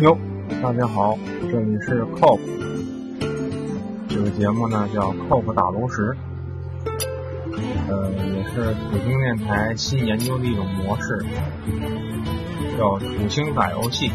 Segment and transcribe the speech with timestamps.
[0.00, 0.16] 哟，
[0.62, 1.14] 大家好，
[1.50, 2.40] 这里是 COP，
[4.08, 6.16] 这个节目呢叫 COP 打炉石，
[7.86, 11.22] 呃，也是土星电台新研究的一种模式，
[12.78, 14.10] 叫土星打游戏，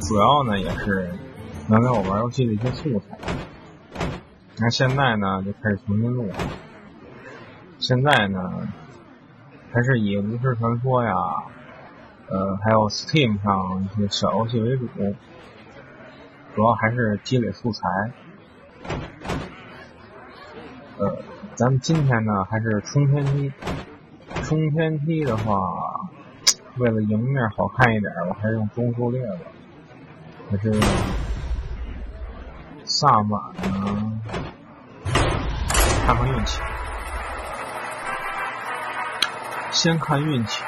[0.00, 1.10] 主要呢也是
[1.68, 3.18] 能给我玩游戏的一些素材。
[4.56, 6.30] 那现在呢就开始重新录，
[7.78, 8.38] 现在呢
[9.70, 11.14] 还是以炉石传说呀。
[12.32, 14.86] 呃，还有 Steam 上一些小游戏为主，
[16.54, 17.86] 主要还是积累素材。
[20.96, 21.18] 呃，
[21.54, 23.52] 咱们今天呢还是冲天梯，
[24.44, 25.58] 冲天梯的话，
[26.78, 29.40] 为了赢面好看一点，我还是用中速列吧。
[30.50, 30.72] 可是
[32.86, 34.20] 萨满呢，
[36.06, 36.62] 看看运气，
[39.70, 40.64] 先看运气。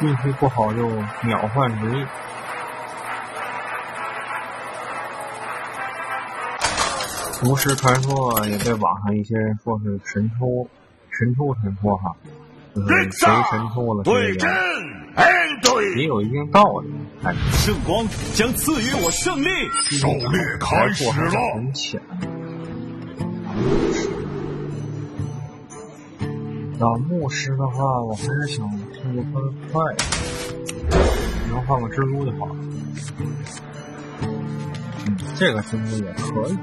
[0.00, 0.88] 运气不好就
[1.22, 2.06] 秒换职业。
[7.44, 10.66] 巫师传说也被网上一些人说是神偷，
[11.10, 12.16] 神偷神说哈，
[12.74, 14.38] 就是谁神偷了谁赢，
[15.96, 16.90] 也有一定道理。
[17.52, 19.48] 圣光将赐予我胜利，
[19.98, 21.30] 狩猎开始了。
[21.54, 22.00] 很浅。
[26.78, 28.66] 老牧师的话，我还是想
[29.04, 29.36] 速度更
[29.70, 29.84] 快，
[31.50, 32.56] 能换个蜘蛛就好了。
[33.18, 34.26] 嗯，
[35.38, 36.56] 这个蜘蛛也可以。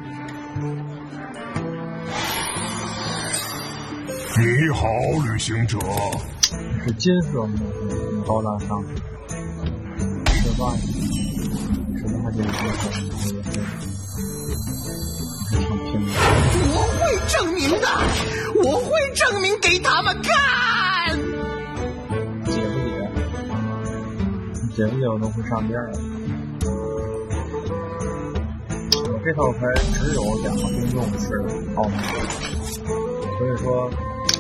[4.40, 4.88] 你好，
[5.24, 5.78] 旅行者。
[6.84, 7.62] 是金色牧师，
[8.10, 8.84] 很高大上。
[10.26, 10.76] 吃饭，
[11.96, 13.30] 吃饭这个地方也是，
[15.52, 16.10] 挺拼的。
[16.74, 17.86] 我会证明的，
[18.64, 20.32] 我会证明给他们看。
[24.82, 25.92] 你解不解我都会上边儿。
[29.06, 29.60] 我这套牌
[29.94, 31.26] 只有两个冰冻是
[31.76, 31.94] 奥秘，
[33.38, 33.92] 所以说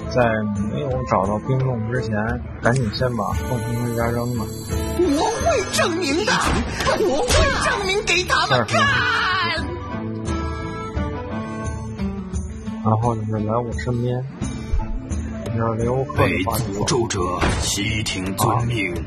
[0.09, 0.17] 在
[0.73, 2.09] 没有找到冰冻之前，
[2.59, 4.43] 赶紧先把凤凰回家扔了。
[4.97, 6.31] 我会证明的，
[7.01, 7.33] 我会
[7.69, 8.81] 证明给他们看。
[12.83, 14.25] 然后就是来我身边，
[15.55, 17.19] 让刘克被诅咒者
[17.59, 18.91] 悉听遵命。
[18.95, 19.01] 赌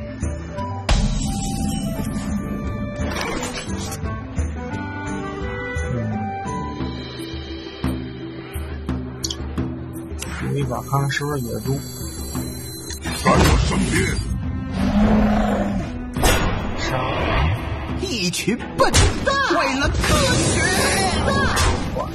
[10.75, 11.79] 把，看看是不是野猪。
[13.23, 13.95] 在我身边。
[16.79, 16.99] 杀！
[18.01, 18.93] 一群笨
[19.25, 19.33] 蛋！
[19.57, 19.95] 为了科
[20.51, 20.61] 学，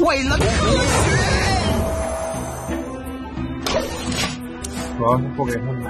[0.03, 1.07] 为了科学。
[4.97, 5.89] 主要是不给他买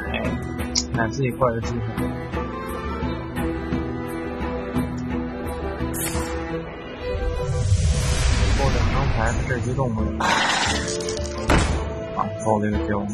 [0.94, 1.76] 买自己怪的机会。
[8.60, 10.08] 后两张牌，这局动不了。
[12.40, 13.08] 啊，抽了一个标，问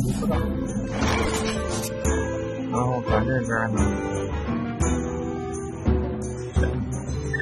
[0.00, 0.36] 题不大。
[2.72, 3.78] 然后咱这边呢，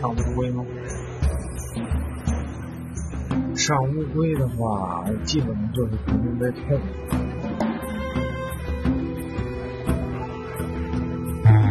[0.00, 0.64] 上乌龟吗？
[3.54, 6.80] 上乌龟的话，基本上就是肯定被痛。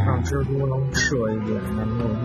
[0.06, 2.18] 上蜘蛛能射一点，那没有用。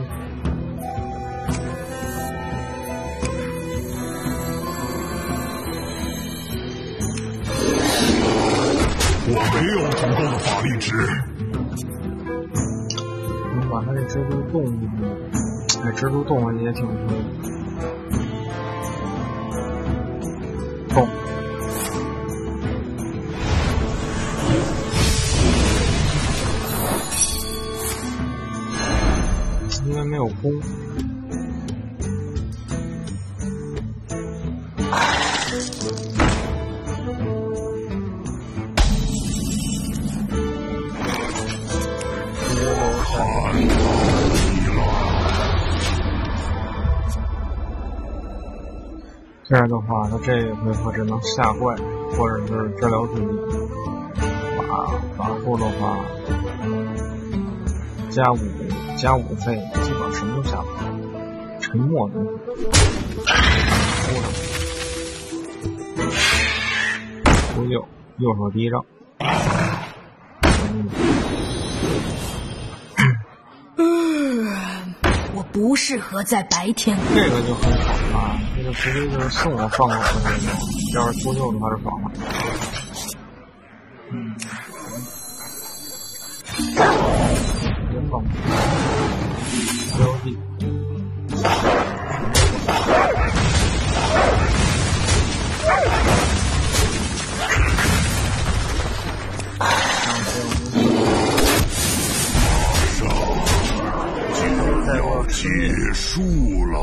[9.35, 10.93] 我没有足够的法力值。
[13.55, 15.09] 能把他这蜘蛛动一动，
[15.83, 16.97] 那蜘蛛动了也挺痛。
[20.91, 21.09] 动。
[29.87, 30.53] 因为没有弓。
[49.53, 51.77] 这样的话，他这一回合只能下怪，
[52.17, 53.27] 或者是治疗自己。
[54.67, 55.99] 法法术的话，
[58.09, 58.39] 加五
[58.97, 60.79] 加五费，基本上什么都下不了。
[61.61, 62.25] 沉默能
[67.55, 68.83] 不右右手第一张。
[75.73, 76.99] 不适合在白天。
[77.15, 78.39] 这个就很好啊！
[78.55, 80.53] 这个直接就是送我放过去那种，
[80.93, 82.11] 要是秃鹫的话就爽了。
[105.43, 105.49] 结
[105.93, 106.23] 束
[106.67, 106.79] 了。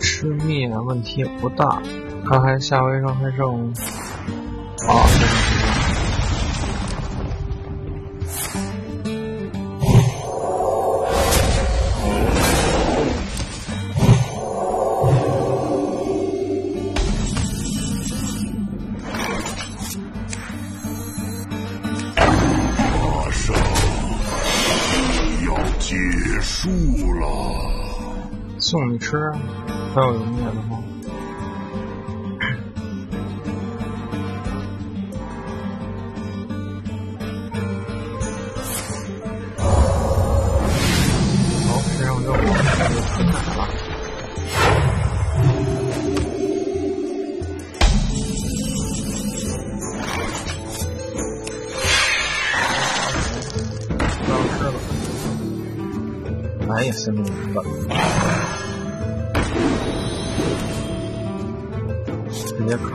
[0.00, 1.82] 吃面问题也不大，
[2.24, 3.72] 看还下回上还剩
[4.86, 4.90] 啊，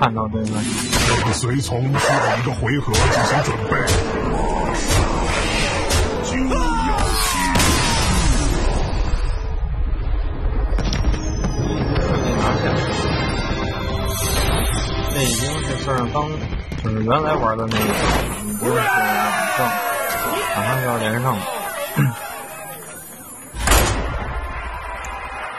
[0.04, 0.46] 看到这个，
[1.32, 3.72] 随从需要一个回合进行准备。
[6.26, 6.34] 就。
[15.14, 16.28] 这已经是算是刚，
[16.84, 17.84] 就是原来玩的那个，
[18.44, 18.82] 已经是马
[19.56, 19.72] 上，
[20.58, 21.40] 马上就要连胜了。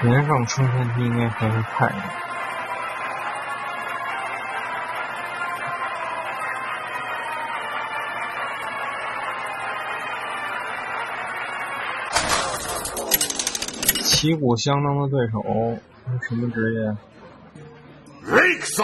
[0.04, 1.94] 连胜春天梯应该还是快的。
[14.24, 15.42] 旗鼓相当的对手，
[16.26, 16.78] 什么职业？
[18.22, 18.82] 瑞克萨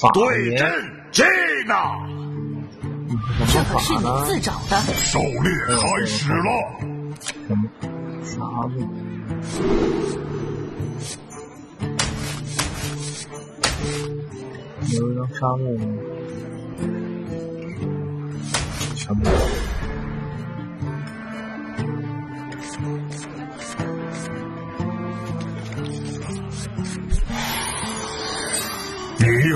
[0.00, 0.12] 法？
[0.12, 0.64] 对阵
[1.10, 1.24] 吉
[1.66, 4.04] 娜，你是什么这可是你？
[4.26, 4.80] 自找的。
[4.94, 5.34] 狩猎
[5.74, 6.46] 开始了。
[7.48, 7.68] 什么
[8.22, 8.36] 啥
[8.68, 8.78] 子？
[14.94, 15.84] 有一张沙漠吗？
[18.94, 19.28] 全部。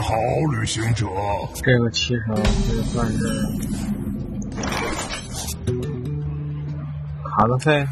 [0.00, 0.14] 好，
[0.52, 1.06] 旅行者。
[1.62, 2.34] 这个骑手
[2.68, 3.18] 这算是
[7.24, 7.86] 卡的费，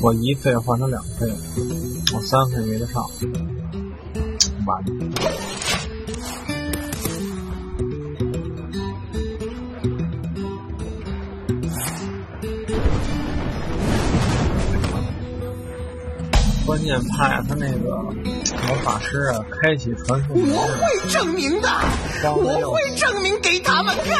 [0.00, 1.32] 我一费换成两费，
[2.14, 3.04] 我三费没得上，
[16.64, 21.68] 关键怕他那个魔法师啊，开启传送门我会证明的，
[22.36, 24.12] 我会证明给他们看。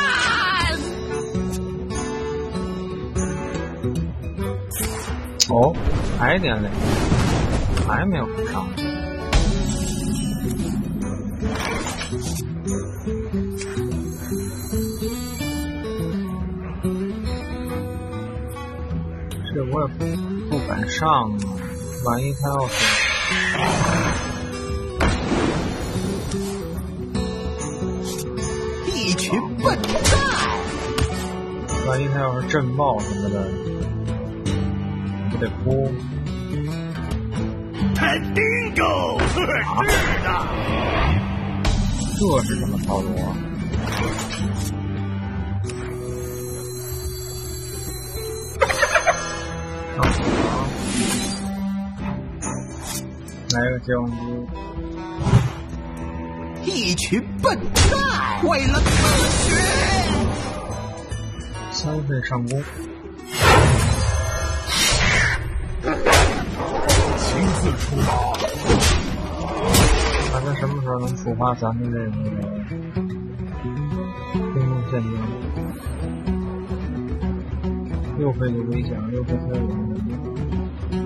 [5.51, 5.73] 哦，
[6.19, 6.69] 还点嘞，
[7.87, 8.67] 还没有上。
[19.55, 20.07] 这我也不
[20.51, 21.52] 不敢上啊，
[22.05, 22.75] 万一他要是
[28.93, 29.93] 一群笨蛋！
[31.87, 33.47] 万一他要是震爆什么的，
[35.31, 35.93] 我得哭。
[37.95, 38.43] 肯定
[38.77, 39.49] 够，是的。
[42.19, 43.09] 这是什么操作
[53.53, 54.15] 来个僵尸，
[56.65, 58.49] 一群笨蛋！
[58.49, 58.87] 为了科
[59.29, 59.55] 学，
[61.71, 62.63] 三费上攻，
[67.19, 68.03] 亲自出马。
[70.33, 72.11] 看他什么时候能触发咱们这个
[74.55, 75.13] 空中陷阱。
[78.19, 79.61] 又费有危险，又费他有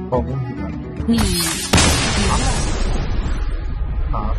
[0.09, 0.55] 暴风雪，
[1.09, 1.19] 你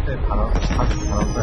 [0.08, 1.36] 卡费卡到爬爬到费。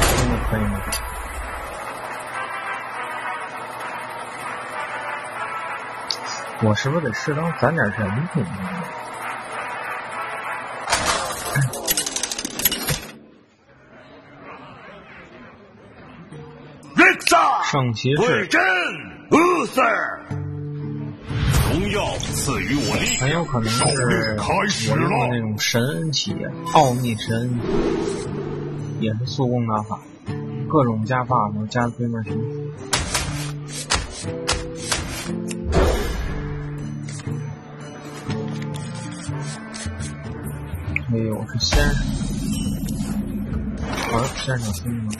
[0.00, 0.74] 真的可以吗？
[6.62, 8.50] 我是不是得适当攒点人品呢？
[16.96, 18.60] 瑞克萨圣骑士对阵
[19.30, 20.23] 乌瑟尔，从耀
[22.44, 23.82] 赐予我力很有可能是
[24.90, 26.36] 我用了那种神恩起，
[26.74, 27.58] 奥秘神
[29.00, 29.98] 也是速攻打法，
[30.68, 32.38] 各种加 buff 加对面神。
[41.14, 42.04] 哎呦，是先生，
[44.10, 45.12] 好的，先生听吗？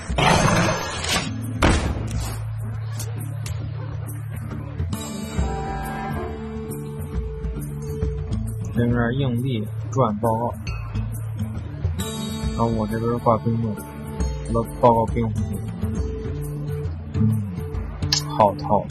[8.75, 10.53] 对面硬币转报告，
[12.51, 13.73] 然后我这边挂兵种，
[14.53, 15.41] 我报告冰回去。
[17.15, 17.41] 嗯，
[18.37, 18.85] 好套，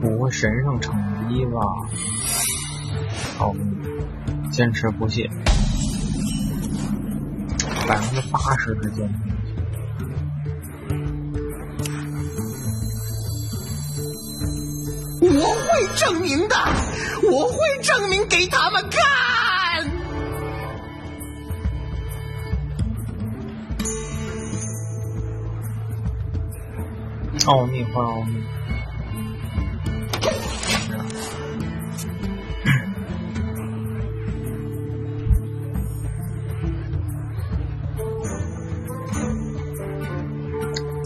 [0.00, 0.92] 不会神圣成
[1.28, 1.60] 绩吧？
[3.38, 3.54] 好，
[4.50, 5.30] 坚持不懈，
[7.86, 9.33] 百分之八十是坚持。
[15.74, 16.54] 会证明的，
[17.32, 19.02] 我会证明给他们看。
[27.46, 28.40] 奥秘换奥秘，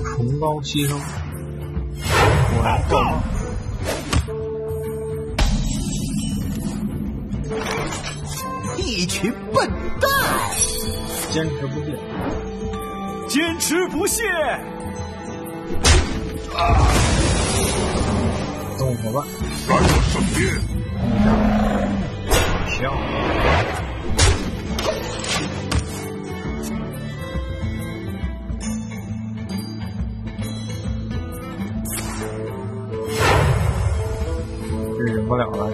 [0.15, 1.01] 崇高牺牲，
[2.53, 3.03] 果然做
[8.99, 10.11] 一群笨蛋！
[11.31, 11.97] 坚持不懈，
[13.29, 14.25] 坚持不懈。
[18.77, 19.25] 动伙伴，
[19.69, 20.37] 来我身边，
[22.75, 22.77] 行。
[34.99, 35.71] 这忍不了了，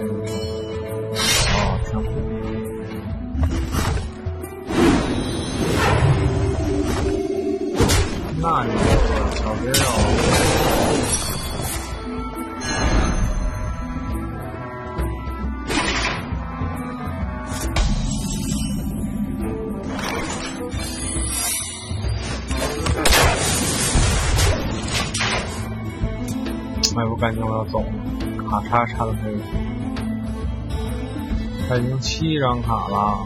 [31.67, 33.25] 他已经七张卡了，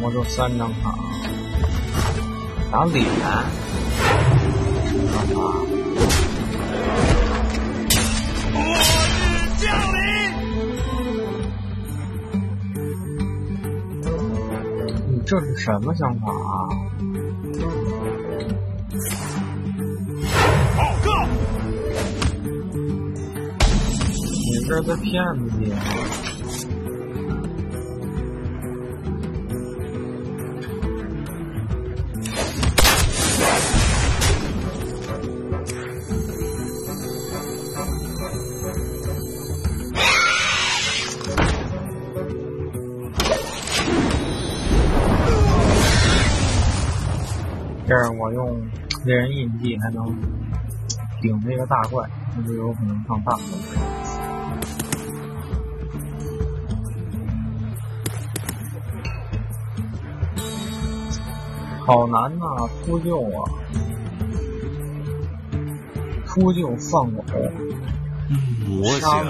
[0.00, 0.92] 我就三张卡。
[2.72, 3.04] 打脸，
[5.12, 5.42] 干嘛？
[8.52, 8.82] 末日
[9.58, 9.96] 降临！
[15.08, 16.66] 你这是什么想法啊？
[20.76, 21.08] 报告！
[24.50, 25.70] 你这是在骗自己
[47.92, 48.58] 这样我用
[49.04, 50.02] 猎人印记还能
[51.20, 53.42] 顶这个大怪，那就有可能上大怪。
[61.84, 62.46] 好难呐、
[62.86, 63.44] 秃鹫啊！
[66.26, 67.22] 秃鹫放狗，
[68.80, 69.26] 我杀想，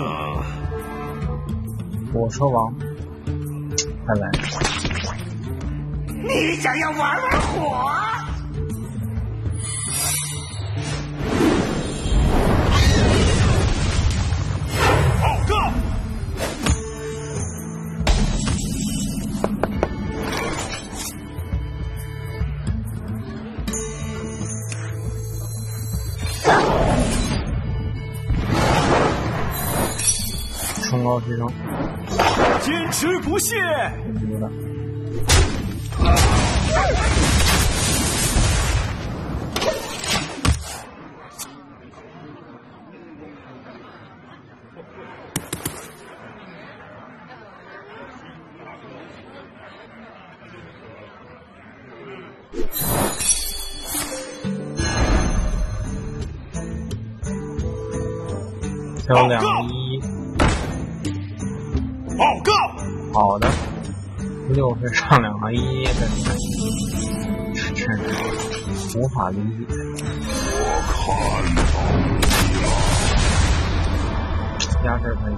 [2.13, 2.73] 火车王，
[4.07, 4.31] 快来！
[6.23, 7.92] 你想要玩玩火？
[31.13, 31.47] 冲高提升，
[32.61, 33.57] 坚持不懈！
[34.13, 34.21] 必
[59.39, 59.82] 须
[63.13, 63.47] 好的，
[64.49, 65.91] 不就是上两个一的，
[67.55, 69.43] 真是无法理解。
[70.57, 71.49] 我看到你
[74.57, 75.33] 了，压制可以。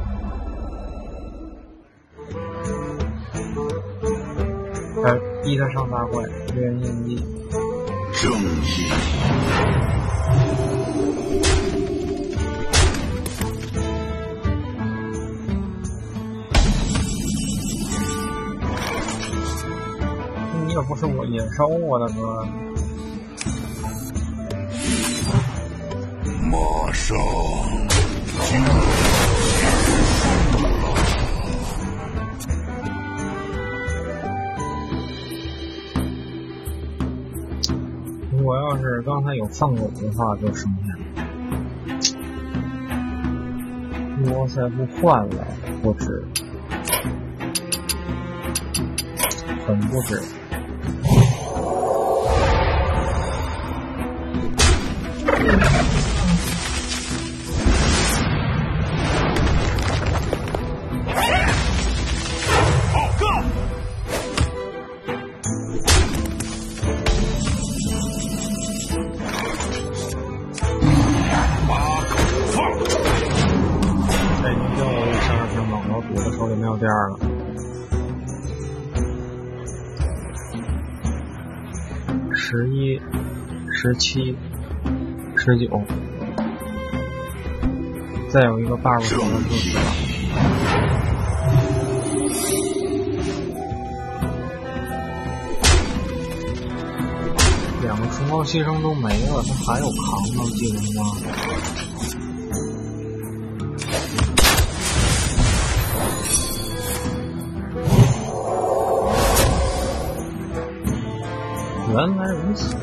[5.02, 5.04] 他，
[5.42, 6.22] 逼他上大怪，
[6.54, 7.10] 没人应一。
[8.12, 8.64] 正义。
[20.86, 22.46] 不是我野兽啊，大哥！
[26.50, 27.16] 马上
[38.30, 40.94] 如果要是刚才有放狗的话，就省钱。
[44.34, 45.46] 哇塞，不换了，
[45.82, 46.22] 不值，
[49.66, 50.20] 很不值。
[83.94, 84.36] 十七、
[85.36, 85.80] 十九，
[88.28, 89.82] 再有一个 buff 手的就死了。
[97.84, 101.00] 两个崇高牺牲都没了，他还有扛的技能吗？
[111.92, 112.74] 原来如此。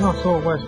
[0.00, 0.66] 嗯，肯定要所有怪全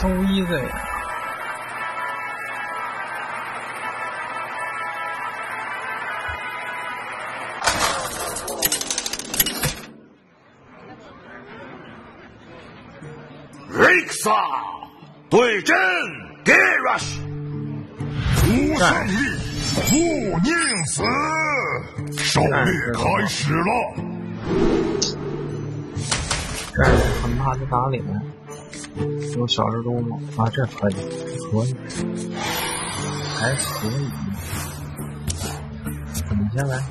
[0.00, 0.64] So easy。
[13.68, 14.30] 瑞克萨
[15.28, 15.76] 对阵
[16.46, 17.20] Garash，
[18.46, 19.12] 无胜利，
[19.90, 19.92] 不
[20.38, 20.50] 宁
[20.86, 21.02] 死，
[22.16, 22.50] 狩猎
[22.94, 23.70] 开始了。
[27.22, 28.02] 很怕他打脸，
[29.36, 30.18] 有小蜘蛛吗？
[30.36, 30.94] 啊，这可以，
[31.50, 31.74] 可以，
[33.36, 33.90] 还可以。
[36.30, 36.82] 你先来，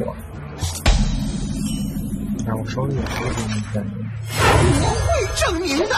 [0.00, 0.02] 我。
[2.46, 3.54] 让我手里有这个东西。
[4.24, 5.94] 我会证明的，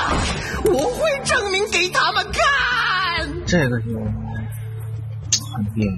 [0.72, 2.34] 我会证明给他们看。
[3.46, 3.88] 这个就
[5.52, 5.94] 很别扭，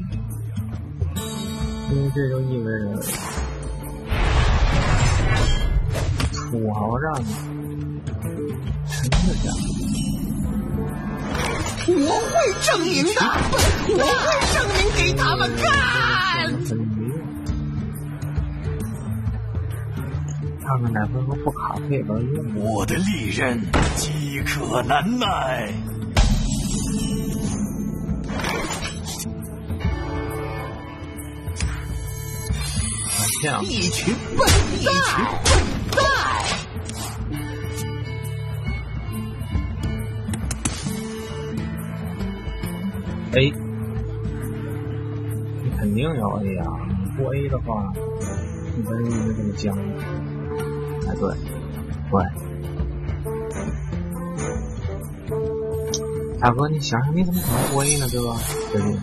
[1.90, 2.85] 因为这就意味着
[6.51, 7.27] 土豪让你
[11.88, 13.11] 我会证明的，
[13.88, 15.62] 我会证明给他们看。
[16.69, 17.15] 很没用。
[20.65, 22.35] 看看哪回合不卡可以玩用。
[22.55, 23.61] 我的利刃
[23.97, 25.73] 饥渴难耐。
[33.62, 34.47] 一群笨
[34.85, 34.95] 蛋，
[43.35, 43.51] A，，
[45.64, 46.64] 你肯定要 A 呀、
[47.03, 47.90] 你不 A 的话，
[48.77, 49.75] 你跟人一直这么僵。
[51.09, 51.35] 哎，对，
[52.11, 52.25] 对。
[56.38, 58.07] 大哥，你想想，你怎么可能不 A 呢？
[58.11, 58.37] 对吧？
[58.73, 58.99] 对不对？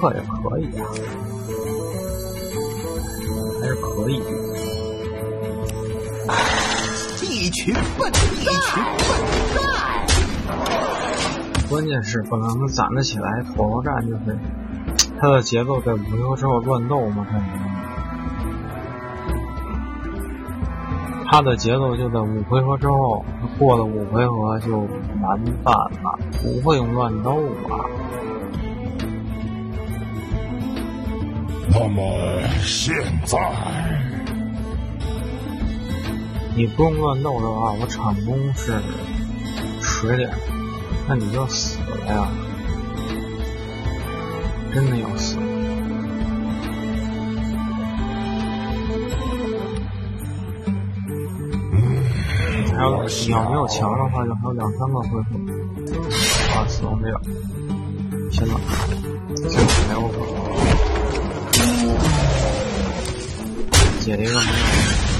[0.00, 0.02] 边。
[0.02, 0.80] 雷欧克也可以啊，
[3.60, 4.12] 还是可以。
[7.22, 9.08] 一群笨蛋，一群笨
[9.54, 9.58] 蛋。
[11.68, 13.42] 关键是不可能攒得起来。
[13.56, 14.38] 火炮战就是
[15.18, 17.40] 它的节奏在五回合之后乱斗嘛，它
[21.28, 23.24] 它的节奏就在五回合之后，
[23.58, 24.86] 过了五回合就
[25.20, 27.32] 难办了，不会用乱斗
[27.68, 27.84] 啊。
[31.68, 32.02] 那么
[32.62, 33.38] 现在，
[36.56, 38.72] 你不用乱斗的话，我场攻是
[39.82, 40.30] 十点，
[41.08, 42.28] 那你就死了呀，
[44.72, 45.36] 真的要死。
[52.76, 55.38] 还有，你要没有墙的话，就还有两三个回合。
[56.54, 57.20] 啊，死亡这个，
[58.30, 58.60] 行了，
[59.34, 60.00] 现在没有
[64.06, 65.15] 野人让不